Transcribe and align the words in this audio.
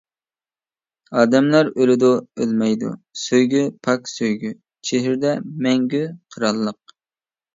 ئادەملەر 1.23 1.67
ئۆلىدۇ، 1.81 2.09
ئۆلمەيدۇ 2.45 2.89
سۆيگۈ، 3.23 3.61
پاك 3.87 4.09
سۆيگۈ 4.13 4.53
چېھرىدە 4.89 5.35
مەڭگۈ 5.67 6.01
قىرانلىق. 6.37 6.97